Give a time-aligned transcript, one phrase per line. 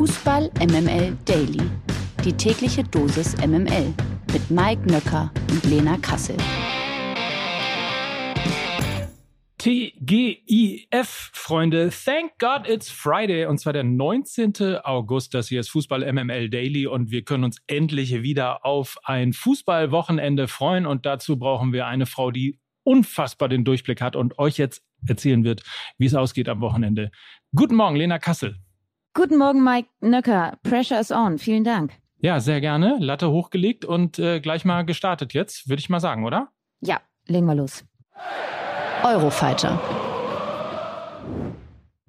[0.00, 1.60] Fußball MML Daily.
[2.24, 3.92] Die tägliche Dosis MML
[4.32, 6.38] mit Mike Nöcker und Lena Kassel.
[9.58, 11.90] TGIF, Freunde.
[11.90, 13.44] Thank God it's Friday.
[13.44, 14.78] Und zwar der 19.
[14.84, 15.34] August.
[15.34, 16.86] Das hier ist Fußball MML Daily.
[16.86, 20.86] Und wir können uns endlich wieder auf ein Fußballwochenende freuen.
[20.86, 25.44] Und dazu brauchen wir eine Frau, die unfassbar den Durchblick hat und euch jetzt erzählen
[25.44, 25.62] wird,
[25.98, 27.10] wie es ausgeht am Wochenende.
[27.54, 28.56] Guten Morgen, Lena Kassel.
[29.12, 30.56] Guten Morgen, Mike Nöcker.
[30.62, 31.38] Pressure is on.
[31.38, 31.92] Vielen Dank.
[32.18, 32.96] Ja, sehr gerne.
[33.00, 36.48] Latte hochgelegt und äh, gleich mal gestartet jetzt, würde ich mal sagen, oder?
[36.80, 37.84] Ja, legen wir los.
[39.02, 39.80] Eurofighter.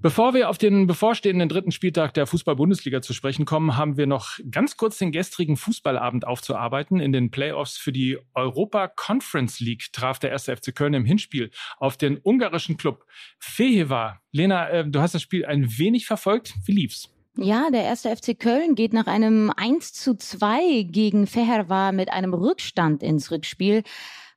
[0.02, 4.40] Bevor wir auf den bevorstehenden dritten Spieltag der Fußball-Bundesliga zu sprechen kommen, haben wir noch
[4.50, 7.00] ganz kurz den gestrigen Fußballabend aufzuarbeiten.
[7.00, 11.52] In den Playoffs für die Europa Conference League traf der erste FC Köln im Hinspiel
[11.78, 13.06] auf den ungarischen Club
[13.38, 14.20] Feheva.
[14.32, 16.56] Lena, äh, du hast das Spiel ein wenig verfolgt.
[16.66, 17.14] Wie lief's?
[17.38, 22.34] Ja, der erste FC Köln geht nach einem 1 zu 2 gegen Fehervar mit einem
[22.34, 23.84] Rückstand ins Rückspiel.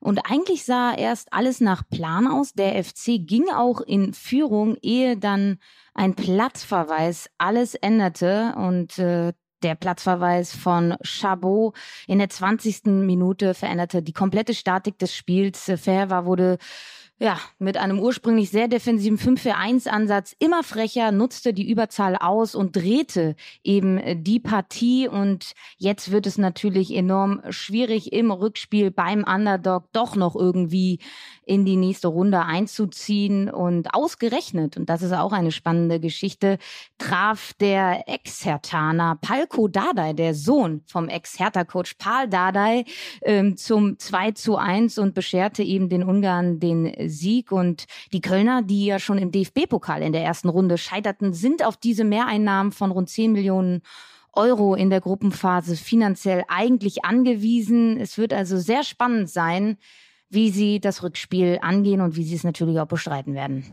[0.05, 2.53] Und eigentlich sah erst alles nach Plan aus.
[2.53, 5.57] Der FC ging auch in Führung, ehe dann
[5.95, 9.33] ein Platzverweis alles änderte und äh,
[9.63, 12.85] der Platzverweis von Chabot in der 20.
[12.85, 15.71] Minute veränderte die komplette Statik des Spiels.
[15.75, 16.59] Ferva wurde
[17.17, 23.37] ja, mit einem ursprünglich sehr defensiven 5-4-1-Ansatz immer frecher, nutzte die Überzahl aus und drehte
[23.63, 25.07] eben die Partie.
[25.07, 30.99] Und jetzt wird es natürlich enorm schwierig, im Rückspiel beim Underdog doch noch irgendwie
[31.45, 33.49] in die nächste Runde einzuziehen.
[33.49, 36.57] Und ausgerechnet, und das ist auch eine spannende Geschichte,
[36.97, 42.83] traf der Ex-Hertaner Palko Dardai, der Sohn vom Ex-Hertha-Coach Paul Dardai,
[43.21, 47.51] ähm, zum 2 zu 1 und bescherte eben den Ungarn den Sieg.
[47.51, 51.77] Und die Kölner, die ja schon im DFB-Pokal in der ersten Runde scheiterten, sind auf
[51.77, 53.81] diese Mehreinnahmen von rund 10 Millionen
[54.33, 57.97] Euro in der Gruppenphase finanziell eigentlich angewiesen.
[57.99, 59.77] Es wird also sehr spannend sein,
[60.29, 63.65] wie sie das Rückspiel angehen und wie sie es natürlich auch bestreiten werden.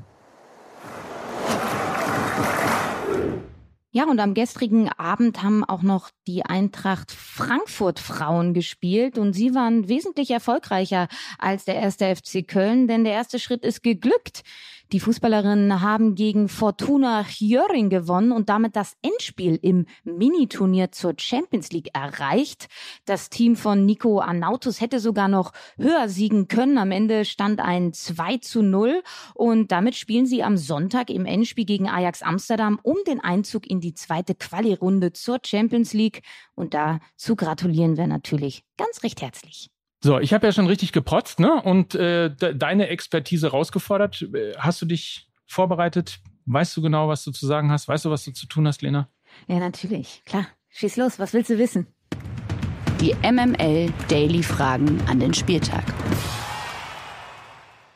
[3.94, 9.54] Ja, und am gestrigen Abend haben auch noch die Eintracht Frankfurt Frauen gespielt und sie
[9.54, 11.08] waren wesentlich erfolgreicher
[11.38, 14.44] als der erste FC Köln, denn der erste Schritt ist geglückt.
[14.92, 21.72] Die Fußballerinnen haben gegen Fortuna Hjöring gewonnen und damit das Endspiel im Miniturnier zur Champions
[21.72, 22.68] League erreicht.
[23.06, 26.76] Das Team von Nico Arnautus hätte sogar noch höher siegen können.
[26.76, 29.02] Am Ende stand ein 2 zu 0
[29.32, 33.80] und damit spielen sie am Sonntag im Endspiel gegen Ajax Amsterdam um den Einzug in
[33.80, 36.20] die zweite Quali-Runde zur Champions League.
[36.54, 39.71] Und dazu gratulieren wir natürlich ganz recht herzlich.
[40.04, 41.62] So, ich habe ja schon richtig geprotzt, ne?
[41.62, 44.22] Und äh, de deine Expertise rausgefordert.
[44.34, 46.18] Äh, hast du dich vorbereitet?
[46.46, 47.86] Weißt du genau, was du zu sagen hast?
[47.86, 49.08] Weißt du, was du zu tun hast, Lena?
[49.46, 50.22] Ja, natürlich.
[50.26, 50.48] Klar.
[50.70, 51.20] Schieß los.
[51.20, 51.86] Was willst du wissen?
[53.00, 55.84] Die MML Daily Fragen an den Spieltag.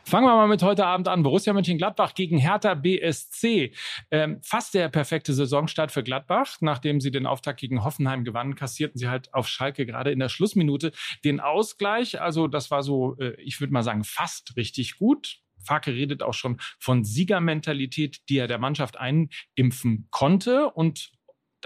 [0.08, 1.24] Fangen wir mal mit heute Abend an.
[1.24, 3.72] Borussia Mönchengladbach gegen Hertha BSC.
[4.12, 6.58] Ähm, fast der perfekte Saisonstart für Gladbach.
[6.60, 10.28] Nachdem sie den Auftakt gegen Hoffenheim gewannen, kassierten sie halt auf Schalke gerade in der
[10.28, 10.92] Schlussminute
[11.24, 12.20] den Ausgleich.
[12.20, 15.40] Also das war so, äh, ich würde mal sagen, fast richtig gut.
[15.64, 20.70] Farke redet auch schon von Siegermentalität, die er der Mannschaft einimpfen konnte.
[20.70, 21.10] Und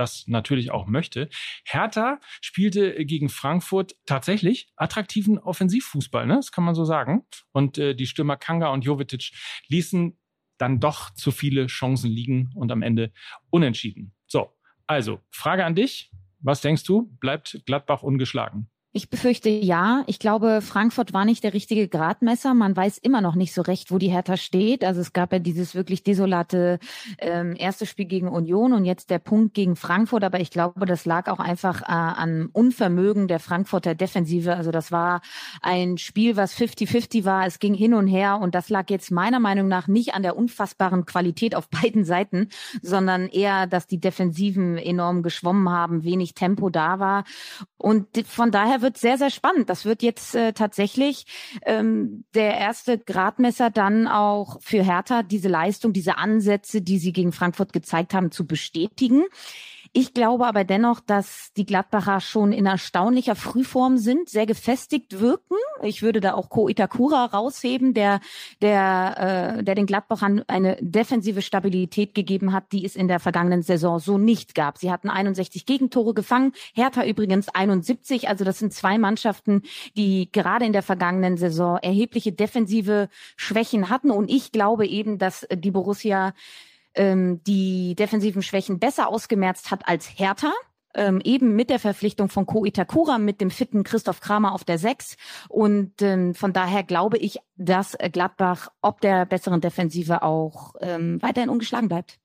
[0.01, 1.29] das natürlich auch möchte.
[1.65, 6.37] Hertha spielte gegen Frankfurt tatsächlich attraktiven Offensivfußball, ne?
[6.37, 7.27] das kann man so sagen.
[7.53, 9.33] Und äh, die Stürmer Kanga und Jovetic
[9.69, 10.19] ließen
[10.59, 13.13] dann doch zu viele Chancen liegen und am Ende
[13.51, 14.15] unentschieden.
[14.27, 14.57] So,
[14.87, 16.11] also Frage an dich.
[16.41, 17.15] Was denkst du?
[17.21, 18.71] Bleibt Gladbach ungeschlagen?
[18.93, 20.03] Ich befürchte ja.
[20.09, 22.55] Ich glaube, Frankfurt war nicht der richtige Gradmesser.
[22.55, 24.83] Man weiß immer noch nicht so recht, wo die Hertha steht.
[24.83, 26.81] Also es gab ja dieses wirklich desolate
[27.19, 30.25] ähm, erste Spiel gegen Union und jetzt der Punkt gegen Frankfurt.
[30.25, 34.57] Aber ich glaube, das lag auch einfach äh, an Unvermögen der Frankfurter Defensive.
[34.57, 35.21] Also das war
[35.63, 37.47] ein Spiel, was 50-50 war.
[37.47, 40.37] Es ging hin und her und das lag jetzt meiner Meinung nach nicht an der
[40.37, 42.49] unfassbaren Qualität auf beiden Seiten,
[42.83, 47.23] sondern eher, dass die Defensiven enorm geschwommen haben, wenig Tempo da war.
[47.77, 49.71] Und von daher wird sehr, sehr spannend.
[49.71, 51.25] Das wird jetzt äh, tatsächlich
[51.65, 57.33] ähm, der erste Gradmesser dann auch für Hertha, diese Leistung, diese Ansätze, die sie gegen
[57.33, 59.25] Frankfurt gezeigt haben, zu bestätigen.
[59.93, 65.57] Ich glaube aber dennoch, dass die Gladbacher schon in erstaunlicher Frühform sind, sehr gefestigt wirken.
[65.83, 68.21] Ich würde da auch Ko Itakura rausheben, der,
[68.63, 73.63] der, äh, der den Gladbachern eine defensive Stabilität gegeben hat, die es in der vergangenen
[73.63, 74.79] Saison so nicht gab.
[74.79, 78.29] Sie hatten 61 Gegentore gefangen, Hertha übrigens 71.
[78.29, 79.63] Also das sind zwei Mannschaften,
[79.97, 84.13] die gerade in der vergangenen Saison erhebliche defensive Schwächen hatten.
[84.13, 86.33] Und ich glaube eben, dass die Borussia
[86.95, 90.53] ähm, die defensiven Schwächen besser ausgemerzt hat als Hertha
[90.95, 94.79] ähm, eben mit der Verpflichtung von Ko Itakura, mit dem fitten Christoph Kramer auf der
[94.79, 95.17] Sechs.
[95.49, 101.51] Und ähm, von daher glaube ich, dass Gladbach ob der besseren Defensive auch ähm, weiterhin
[101.51, 102.19] ungeschlagen bleibt.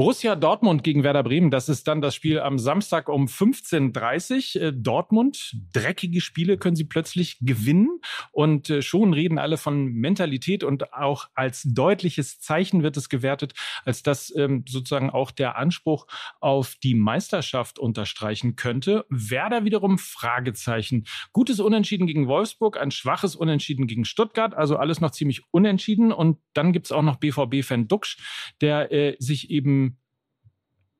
[0.00, 4.62] Borussia Dortmund gegen Werder Bremen, das ist dann das Spiel am Samstag um 15.30 Uhr.
[4.62, 8.00] Äh, Dortmund, dreckige Spiele können sie plötzlich gewinnen
[8.32, 13.52] und äh, schon reden alle von Mentalität und auch als deutliches Zeichen wird es gewertet,
[13.84, 16.06] als dass ähm, sozusagen auch der Anspruch
[16.40, 19.04] auf die Meisterschaft unterstreichen könnte.
[19.10, 21.04] Werder wiederum Fragezeichen.
[21.34, 26.38] Gutes Unentschieden gegen Wolfsburg, ein schwaches Unentschieden gegen Stuttgart, also alles noch ziemlich unentschieden und
[26.54, 28.16] dann gibt's auch noch BVB-Fan Duxch,
[28.62, 29.89] der äh, sich eben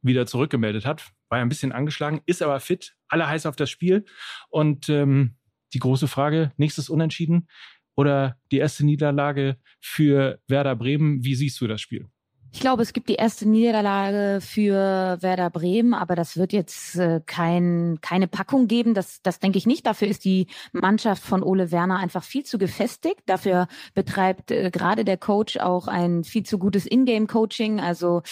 [0.02, 1.10] wieder zurückgemeldet hat.
[1.28, 4.04] War ja ein bisschen angeschlagen, ist aber fit, alle heiß auf das Spiel.
[4.48, 5.36] Und ähm,
[5.72, 7.48] die große Frage, nächstes Unentschieden
[7.96, 11.24] oder die erste Niederlage für Werder Bremen.
[11.24, 12.08] Wie siehst du das Spiel?
[12.52, 17.20] Ich glaube, es gibt die erste Niederlage für Werder Bremen, aber das wird jetzt äh,
[17.24, 18.92] kein, keine Packung geben.
[18.92, 19.86] Das, das denke ich nicht.
[19.86, 23.20] Dafür ist die Mannschaft von Ole Werner einfach viel zu gefestigt.
[23.26, 27.80] Dafür betreibt äh, gerade der Coach auch ein viel zu gutes Ingame-Coaching.
[27.80, 28.22] Also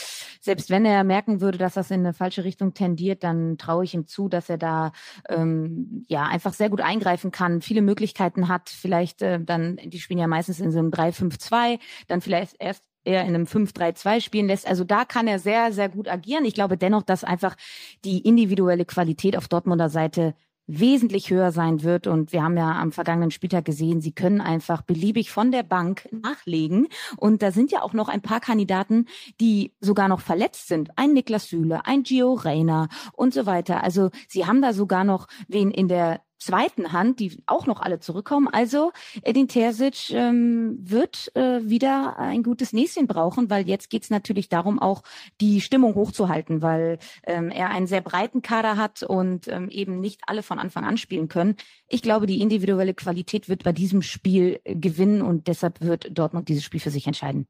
[0.41, 3.95] selbst wenn er merken würde, dass das in eine falsche Richtung tendiert, dann traue ich
[3.95, 4.91] ihm zu, dass er da
[5.29, 8.69] ähm, ja einfach sehr gut eingreifen kann, viele Möglichkeiten hat.
[8.69, 11.79] Vielleicht äh, dann, die spielen ja meistens in so einem 3-5-2,
[12.09, 14.69] dann vielleicht erst eher in einem 5-3-2 spielen lässt.
[14.69, 16.45] Also da kann er sehr, sehr gut agieren.
[16.45, 17.57] Ich glaube dennoch, dass einfach
[18.05, 20.35] die individuelle Qualität auf Dortmunder Seite
[20.69, 22.07] wesentlich höher sein wird.
[22.07, 26.09] Und wir haben ja am vergangenen Spieltag gesehen, sie können einfach beliebig von der Bank
[26.13, 26.89] nachlegen.
[27.17, 29.07] Und da sind ja auch noch ein paar Kandidaten,
[29.41, 30.91] die sogar noch verletzt sind.
[30.97, 33.83] Ein Niklas Süle, ein Gio Reyna und so weiter.
[33.83, 38.01] Also sie haben da sogar noch wen in der zweiten Hand, die auch noch alle
[38.01, 38.49] zurückkommen.
[38.49, 38.93] Also
[39.23, 44.79] Edin Terzic ähm, wird äh, wieder ein gutes Näschen brauchen, weil jetzt geht's natürlich darum,
[44.79, 45.03] auch
[45.41, 50.21] die Stimmung hochzuhalten, weil ähm, er einen sehr breiten Kader hat und ähm, eben nicht
[50.27, 51.57] alle von Anfang an spielen können.
[51.89, 56.65] Ich glaube, die individuelle Qualität wird bei diesem Spiel gewinnen und deshalb wird Dortmund dieses
[56.65, 57.47] Spiel für sich entscheiden.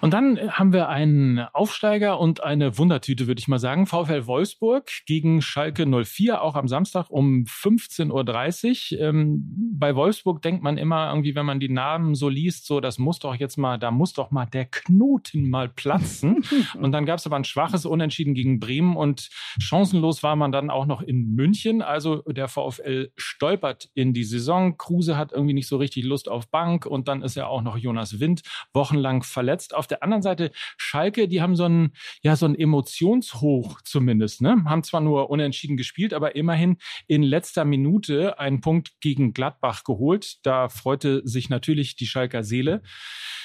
[0.00, 3.86] Und dann haben wir einen Aufsteiger und eine Wundertüte, würde ich mal sagen.
[3.86, 9.00] VfL Wolfsburg gegen Schalke 04, auch am Samstag um 15.30 Uhr.
[9.00, 12.98] Ähm, bei Wolfsburg denkt man immer irgendwie, wenn man die Namen so liest, so, das
[12.98, 16.44] muss doch jetzt mal, da muss doch mal der Knoten mal platzen.
[16.80, 20.68] und dann gab es aber ein schwaches Unentschieden gegen Bremen und chancenlos war man dann
[20.68, 21.80] auch noch in München.
[21.80, 24.76] Also der VfL stolpert in die Saison.
[24.76, 27.78] Kruse hat irgendwie nicht so richtig Lust auf Bank und dann ist ja auch noch
[27.78, 28.42] Jonas Wind
[28.74, 29.74] wochenlang verletzt.
[29.74, 31.92] Auf der der anderen Seite Schalke, die haben so ein,
[32.22, 34.62] ja, so ein Emotionshoch zumindest, ne?
[34.66, 40.44] Haben zwar nur unentschieden gespielt, aber immerhin in letzter Minute einen Punkt gegen Gladbach geholt.
[40.44, 42.82] Da freute sich natürlich die Schalker Seele.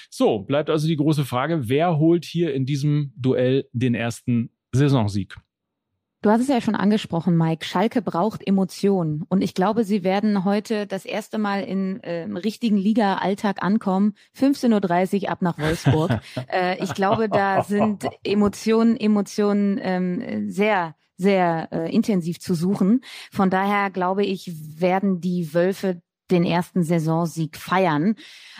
[0.09, 5.37] So, bleibt also die große Frage, wer holt hier in diesem Duell den ersten Saisonsieg?
[6.21, 7.65] Du hast es ja schon angesprochen, Mike.
[7.65, 9.23] Schalke braucht Emotionen.
[9.27, 14.13] Und ich glaube, sie werden heute das erste Mal in, äh, im richtigen Liga-Alltag ankommen.
[14.37, 16.19] 15.30 Uhr ab nach Wolfsburg.
[16.51, 23.01] äh, ich glaube, da sind Emotionen, Emotionen ähm, sehr sehr äh, intensiv zu suchen.
[23.31, 24.51] Von daher glaube ich,
[24.81, 26.01] werden die Wölfe
[26.31, 28.15] den ersten Saisonsieg feiern.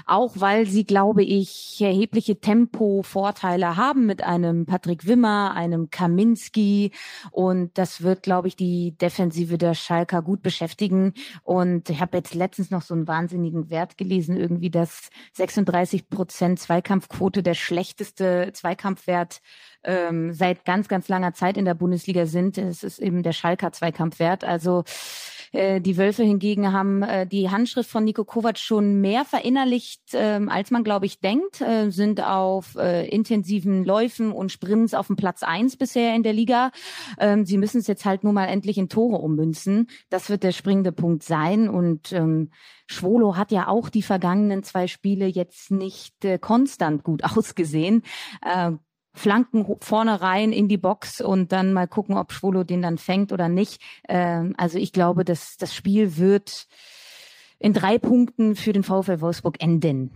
[0.05, 6.91] Auch weil sie, glaube ich, erhebliche Tempo-Vorteile haben mit einem Patrick Wimmer, einem Kaminski.
[7.31, 11.13] Und das wird, glaube ich, die Defensive der Schalker gut beschäftigen.
[11.43, 16.59] Und ich habe jetzt letztens noch so einen wahnsinnigen Wert gelesen, irgendwie, dass 36 Prozent
[16.59, 19.41] Zweikampfquote der schlechteste Zweikampfwert
[19.83, 22.57] ähm, seit ganz, ganz langer Zeit in der Bundesliga sind.
[22.57, 24.43] Es ist eben der Schalker Zweikampfwert.
[24.43, 24.83] Also
[25.51, 30.49] äh, die Wölfe hingegen haben äh, die Handschrift von Nico Kovac schon mehr verinnerlicht, ähm,
[30.49, 35.43] als man, glaube ich, denkt, äh, sind auf intensiven Läufen und Sprints auf dem Platz
[35.43, 36.71] eins bisher in der Liga.
[37.19, 39.87] Ähm, sie müssen es jetzt halt nur mal endlich in Tore ummünzen.
[40.09, 41.69] Das wird der springende Punkt sein.
[41.69, 42.51] Und ähm,
[42.87, 48.03] Schwolo hat ja auch die vergangenen zwei Spiele jetzt nicht äh, konstant gut ausgesehen.
[48.41, 48.71] Äh,
[49.13, 53.31] Flanken vorne rein in die Box und dann mal gucken, ob Schwolo den dann fängt
[53.31, 53.81] oder nicht.
[54.07, 56.67] Ähm, also ich glaube, dass das Spiel wird
[57.59, 60.11] in drei Punkten für den VfL Wolfsburg enden.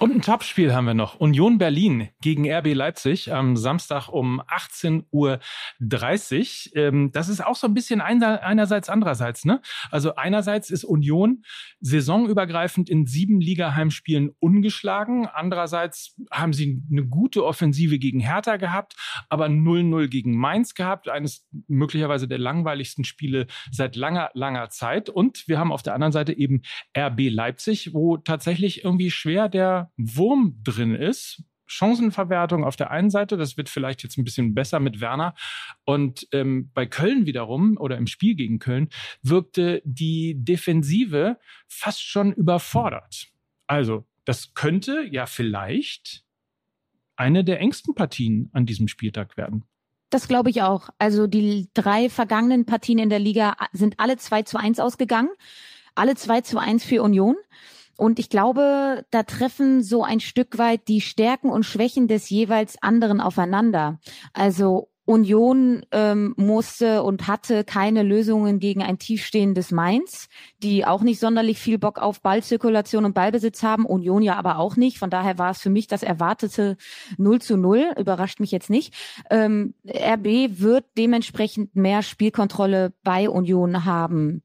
[0.00, 1.18] Und ein Topspiel haben wir noch.
[1.18, 6.76] Union Berlin gegen RB Leipzig am Samstag um 18.30 Uhr.
[6.76, 9.44] Ähm, das ist auch so ein bisschen einerseits, andererseits.
[9.44, 9.60] Ne?
[9.90, 11.42] Also einerseits ist Union
[11.80, 15.26] saisonübergreifend in sieben Ligaheimspielen ungeschlagen.
[15.26, 18.94] Andererseits haben sie eine gute Offensive gegen Hertha gehabt,
[19.28, 21.08] aber 0-0 gegen Mainz gehabt.
[21.08, 25.10] Eines möglicherweise der langweiligsten Spiele seit langer, langer Zeit.
[25.10, 26.62] Und wir haben auf der anderen Seite eben
[26.96, 31.42] RB Leipzig, wo tatsächlich irgendwie schwer der Wurm drin ist.
[31.66, 35.34] Chancenverwertung auf der einen Seite, das wird vielleicht jetzt ein bisschen besser mit Werner.
[35.84, 38.88] Und ähm, bei Köln wiederum oder im Spiel gegen Köln
[39.22, 41.38] wirkte die Defensive
[41.68, 43.28] fast schon überfordert.
[43.66, 46.24] Also, das könnte ja vielleicht
[47.16, 49.64] eine der engsten Partien an diesem Spieltag werden.
[50.10, 50.88] Das glaube ich auch.
[50.98, 55.28] Also die drei vergangenen Partien in der Liga sind alle 2 zu 1 ausgegangen.
[55.94, 57.36] Alle 2 zu 1 für Union.
[57.98, 62.80] Und ich glaube, da treffen so ein Stück weit die Stärken und Schwächen des jeweils
[62.80, 63.98] anderen aufeinander.
[64.32, 70.28] Also Union ähm, musste und hatte keine Lösungen gegen ein tiefstehendes Mainz,
[70.62, 73.84] die auch nicht sonderlich viel Bock auf Ballzirkulation und Ballbesitz haben.
[73.84, 74.98] Union ja aber auch nicht.
[74.98, 76.76] Von daher war es für mich das erwartete
[77.16, 77.94] 0 zu 0.
[77.98, 78.94] Überrascht mich jetzt nicht.
[79.28, 84.42] Ähm, RB wird dementsprechend mehr Spielkontrolle bei Union haben.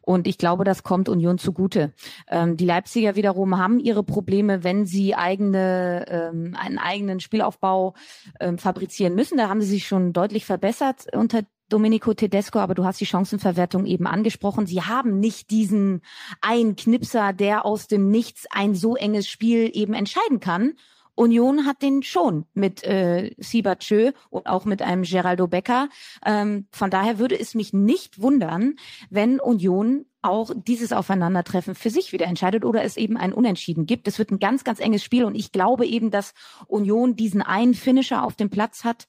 [0.00, 1.92] Und ich glaube, das kommt Union zugute.
[2.28, 7.94] Ähm, die Leipziger wiederum haben ihre Probleme, wenn sie eigene, ähm, einen eigenen Spielaufbau
[8.40, 9.38] ähm, fabrizieren müssen.
[9.38, 13.86] Da haben sie sich schon deutlich verbessert unter Domenico Tedesco, aber du hast die Chancenverwertung
[13.86, 14.66] eben angesprochen.
[14.66, 16.02] Sie haben nicht diesen
[16.40, 20.74] einen Knipser, der aus dem Nichts ein so enges Spiel eben entscheiden kann.
[21.16, 25.88] Union hat den schon mit äh, Sibachö und auch mit einem Geraldo Becker.
[26.24, 28.76] Ähm, von daher würde es mich nicht wundern,
[29.10, 34.08] wenn Union auch dieses Aufeinandertreffen für sich wieder entscheidet oder es eben ein Unentschieden gibt.
[34.08, 36.34] Es wird ein ganz, ganz enges Spiel und ich glaube eben, dass
[36.66, 39.08] Union diesen einen Finisher auf dem Platz hat,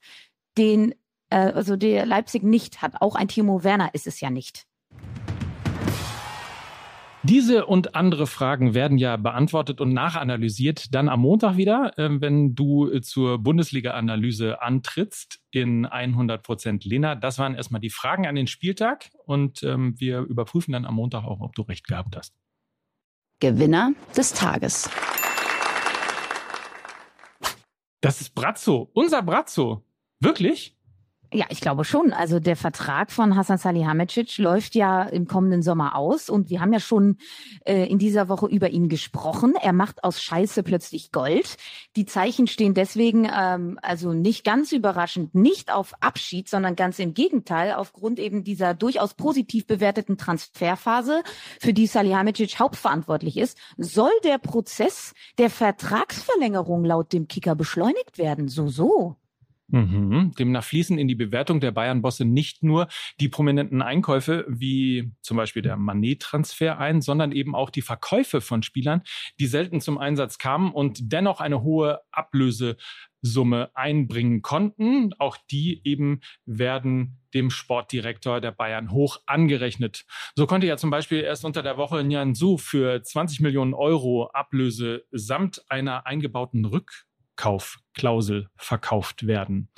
[0.58, 0.94] den
[1.30, 3.02] äh, also der Leipzig nicht hat.
[3.02, 4.66] Auch ein Timo Werner ist es ja nicht.
[7.28, 12.56] Diese und andere Fragen werden ja beantwortet und nachanalysiert dann am Montag wieder, ähm, wenn
[12.56, 17.16] du äh, zur Bundesliga-Analyse antrittst in 100 Prozent Lena.
[17.16, 21.26] Das waren erstmal die Fragen an den Spieltag und ähm, wir überprüfen dann am Montag
[21.26, 22.34] auch, ob du recht gehabt hast.
[23.42, 24.90] Gewinner des Tages.
[28.00, 29.84] Das ist Brazzo, unser Brazzo.
[30.22, 30.77] Wirklich?
[31.34, 32.14] Ja, ich glaube schon.
[32.14, 36.72] Also der Vertrag von Hassan Salihamidzic läuft ja im kommenden Sommer aus und wir haben
[36.72, 37.18] ja schon
[37.66, 39.54] äh, in dieser Woche über ihn gesprochen.
[39.62, 41.58] Er macht aus Scheiße plötzlich Gold.
[41.98, 47.14] Die Zeichen stehen deswegen ähm, also nicht ganz überraschend nicht auf Abschied, sondern ganz im
[47.14, 51.24] Gegenteil aufgrund eben dieser durchaus positiv bewerteten Transferphase,
[51.60, 58.48] für die Salihamidzic hauptverantwortlich ist, soll der Prozess der Vertragsverlängerung laut dem Kicker beschleunigt werden.
[58.48, 59.18] So so.
[59.70, 60.32] Mhm.
[60.40, 62.88] Demnach fließen in die Bewertung der Bayern-Bosse nicht nur
[63.20, 68.64] die prominenten Einkäufe wie zum Beispiel der Manet-Transfer ein, sondern eben auch die Verkäufe von
[68.64, 69.02] Spielern,
[69.40, 75.14] die selten zum Einsatz kamen und dennoch eine hohe Ablösesumme einbringen konnten.
[75.20, 80.06] Auch die eben werden dem Sportdirektor der Bayern hoch angerechnet.
[80.36, 84.30] So konnte ja zum Beispiel erst unter der Woche Nian Su für 20 Millionen Euro
[84.32, 89.70] Ablöse samt einer eingebauten Rück Kaufklausel verkauft werden.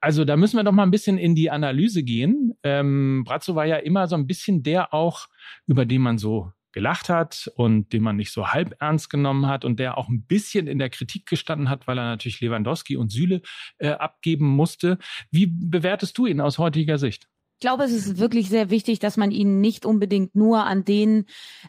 [0.00, 2.54] Also da müssen wir doch mal ein bisschen in die Analyse gehen.
[2.62, 5.28] Ähm, Brazzo war ja immer so ein bisschen der auch,
[5.66, 9.64] über den man so gelacht hat und den man nicht so halb ernst genommen hat
[9.64, 13.10] und der auch ein bisschen in der Kritik gestanden hat, weil er natürlich Lewandowski und
[13.10, 13.42] Süle
[13.78, 14.98] äh, abgeben musste.
[15.30, 17.29] Wie bewertest du ihn aus heutiger Sicht?
[17.60, 21.26] Ich glaube, es ist wirklich sehr wichtig, dass man ihn nicht unbedingt nur an den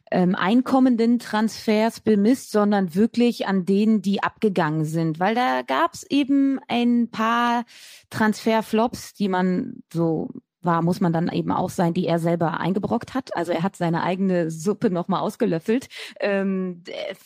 [0.09, 5.19] ähm, einkommenden Transfers bemisst, sondern wirklich an denen, die abgegangen sind.
[5.19, 7.65] Weil da gab es eben ein paar
[8.09, 10.29] Transferflops, die man so
[10.63, 13.35] war, muss man dann eben auch sein, die er selber eingebrockt hat.
[13.35, 15.87] Also er hat seine eigene Suppe nochmal ausgelöffelt.
[16.19, 16.83] Ähm,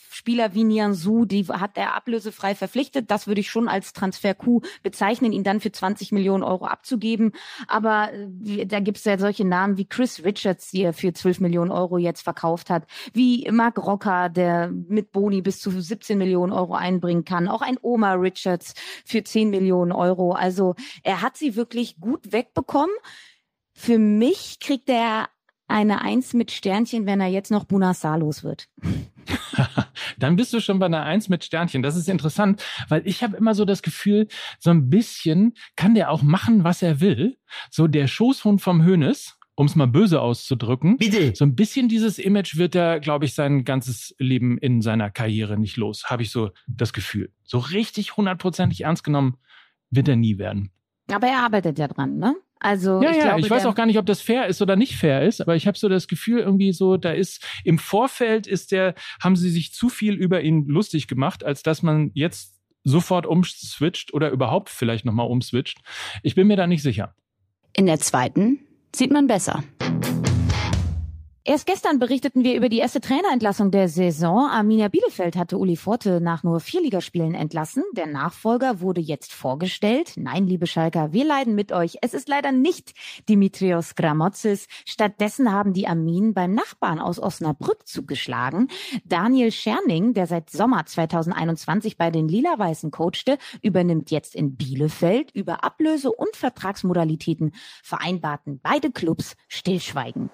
[0.10, 3.12] Spieler wie Nianzou, die hat er ablösefrei verpflichtet.
[3.12, 7.34] Das würde ich schon als Transfer-Coup bezeichnen, ihn dann für 20 Millionen Euro abzugeben.
[7.68, 11.40] Aber äh, da gibt es ja solche Namen wie Chris Richards, die er für 12
[11.40, 16.52] Millionen Euro jetzt verkauft hat, wie Mark Rocker, der mit Boni bis zu 17 Millionen
[16.52, 17.48] Euro einbringen kann.
[17.48, 18.74] Auch ein Oma Richards
[19.06, 20.32] für 10 Millionen Euro.
[20.34, 22.96] Also er hat sie wirklich gut wegbekommen.
[23.78, 25.30] Für mich kriegt er
[25.68, 28.70] eine Eins mit Sternchen, wenn er jetzt noch Bunassar los wird.
[30.18, 31.84] Dann bist du schon bei einer Eins mit Sternchen.
[31.84, 34.28] Das ist interessant, weil ich habe immer so das Gefühl,
[34.60, 37.38] so ein bisschen kann der auch machen, was er will.
[37.70, 40.98] So der Schoßhund vom Hönes um es mal böse auszudrücken.
[40.98, 41.34] Bitte.
[41.34, 45.58] So ein bisschen dieses Image wird er, glaube ich, sein ganzes Leben in seiner Karriere
[45.58, 46.06] nicht los.
[46.06, 47.32] Habe ich so das Gefühl.
[47.44, 49.38] So richtig hundertprozentig ernst genommen
[49.90, 50.72] wird er nie werden.
[51.10, 52.36] Aber er arbeitet ja dran, ne?
[52.60, 54.76] Also ja, ich ja, glaube, ich weiß auch gar nicht, ob das fair ist oder
[54.76, 58.48] nicht fair ist, aber ich habe so das Gefühl irgendwie so, da ist im Vorfeld
[58.48, 62.56] ist der, haben sie sich zu viel über ihn lustig gemacht, als dass man jetzt
[62.84, 65.80] sofort umswitcht oder überhaupt vielleicht nochmal umswitcht.
[66.24, 67.16] Ich bin mir da nicht sicher.
[67.74, 68.60] In der zweiten
[68.96, 69.64] sieht man besser.
[71.48, 74.50] Erst gestern berichteten wir über die erste Trainerentlassung der Saison.
[74.50, 77.84] Arminia Bielefeld hatte Uli Forte nach nur vier Ligaspielen entlassen.
[77.96, 80.14] Der Nachfolger wurde jetzt vorgestellt.
[80.16, 82.00] Nein, liebe Schalker, wir leiden mit euch.
[82.02, 82.96] Es ist leider nicht
[83.30, 84.66] Dimitrios Gramotzis.
[84.86, 88.70] Stattdessen haben die Arminen beim Nachbarn aus Osnabrück zugeschlagen.
[89.06, 95.30] Daniel Scherning, der seit Sommer 2021 bei den Lila-Weißen coachte, übernimmt jetzt in Bielefeld.
[95.36, 100.32] Über Ablöse und Vertragsmodalitäten vereinbarten beide Clubs Stillschweigen.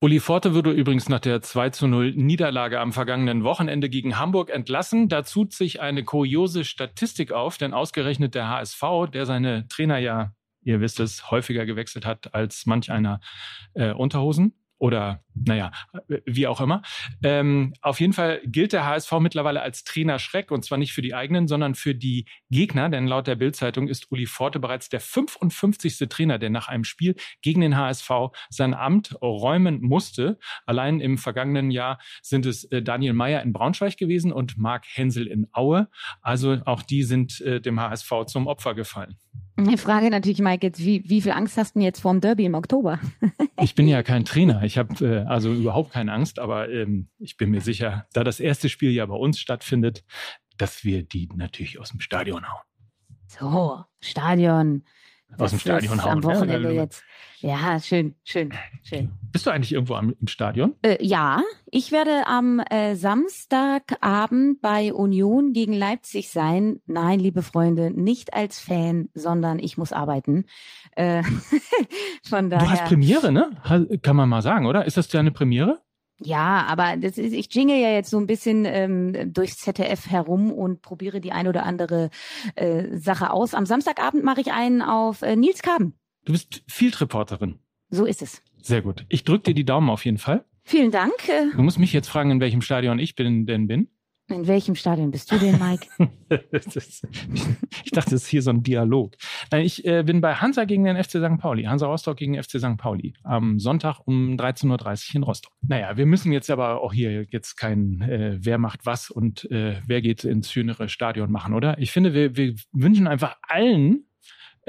[0.00, 4.48] Uli Forte wurde übrigens nach der 2 zu 0 Niederlage am vergangenen Wochenende gegen Hamburg
[4.48, 5.08] entlassen.
[5.08, 8.80] Da tut sich eine kuriose Statistik auf, denn ausgerechnet der HSV,
[9.12, 13.18] der seine Trainer ja, ihr wisst es, häufiger gewechselt hat als manch einer
[13.74, 15.70] äh, Unterhosen oder naja,
[16.24, 16.82] wie auch immer.
[17.22, 21.14] Ähm, auf jeden Fall gilt der HSV mittlerweile als Trainerschreck und zwar nicht für die
[21.14, 26.08] eigenen, sondern für die Gegner, denn laut der Bildzeitung ist Uli Forte bereits der 55.
[26.08, 28.10] Trainer, der nach einem Spiel gegen den HSV
[28.50, 30.38] sein Amt räumen musste.
[30.66, 35.26] Allein im vergangenen Jahr sind es äh, Daniel Meyer in Braunschweig gewesen und Marc Hensel
[35.26, 35.88] in Aue.
[36.22, 39.16] Also auch die sind äh, dem HSV zum Opfer gefallen.
[39.72, 42.44] Ich frage natürlich, Mike, jetzt, wie, wie viel Angst hast du denn jetzt vorm Derby
[42.44, 43.00] im Oktober?
[43.60, 44.62] Ich bin ja kein Trainer.
[44.62, 48.40] Ich habe äh, also überhaupt keine Angst, aber ähm, ich bin mir sicher, da das
[48.40, 50.04] erste Spiel ja bei uns stattfindet,
[50.56, 52.64] dass wir die natürlich aus dem Stadion hauen.
[53.26, 54.84] So, Stadion.
[55.36, 56.12] Aus dem Stadion hauen.
[56.12, 57.02] Am Wochenende Ja, jetzt.
[57.40, 59.12] Ja, schön, schön, schön.
[59.30, 60.74] Bist du eigentlich irgendwo am, im Stadion?
[60.82, 66.80] Äh, ja, ich werde am äh, Samstagabend bei Union gegen Leipzig sein.
[66.86, 70.46] Nein, liebe Freunde, nicht als Fan, sondern ich muss arbeiten.
[70.96, 71.22] Äh,
[72.24, 72.86] von Du hast daher.
[72.86, 73.50] Premiere, ne?
[74.02, 74.84] Kann man mal sagen, oder?
[74.86, 75.80] Ist das deine Premiere?
[76.20, 80.52] Ja, aber das ist, ich jingle ja jetzt so ein bisschen ähm, durchs ZDF herum
[80.52, 82.10] und probiere die ein oder andere
[82.56, 83.54] äh, Sache aus.
[83.54, 85.94] Am Samstagabend mache ich einen auf äh, Nils Kaben.
[86.24, 87.60] Du bist Field-Reporterin.
[87.90, 88.42] So ist es.
[88.60, 89.06] Sehr gut.
[89.08, 90.44] Ich drücke dir die Daumen auf jeden Fall.
[90.64, 91.14] Vielen Dank.
[91.28, 93.88] Äh, Du musst mich jetzt fragen, in welchem Stadion ich bin, denn bin.
[94.30, 95.86] In welchem Stadion bist du denn, Mike?
[96.52, 97.06] Ist-
[97.84, 99.14] ich dachte, das ist hier so ein Dialog.
[99.54, 101.38] Ich äh, bin bei Hansa gegen den FC St.
[101.38, 101.62] Pauli.
[101.64, 102.76] Hansa Rostock gegen FC St.
[102.76, 103.14] Pauli.
[103.24, 105.52] Am Sonntag um 13.30 Uhr in Rostock.
[105.62, 109.80] Naja, wir müssen jetzt aber auch hier jetzt kein äh, Wer macht was und äh,
[109.86, 111.78] wer geht ins schönere Stadion machen, oder?
[111.78, 114.04] Ich finde, wir, wir wünschen einfach allen,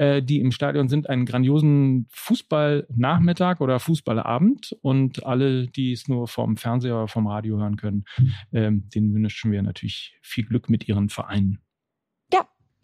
[0.00, 6.26] äh, die im Stadion sind, einen grandiosen Fußballnachmittag oder Fußballabend und alle, die es nur
[6.26, 8.04] vom Fernseher oder vom Radio hören können,
[8.52, 11.58] ähm, denen wünschen wir natürlich viel Glück mit ihren Vereinen.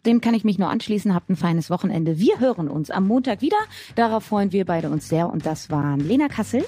[0.05, 1.13] Dem kann ich mich nur anschließen.
[1.13, 2.17] Habt ein feines Wochenende.
[2.17, 3.57] Wir hören uns am Montag wieder.
[3.95, 5.29] Darauf freuen wir beide uns sehr.
[5.29, 6.63] Und das waren Lena Kassel.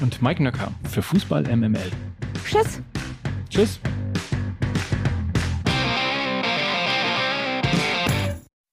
[0.00, 1.92] Und Mike Nöcker für Fußball MML.
[2.44, 2.82] Tschüss.
[3.48, 3.78] Tschüss.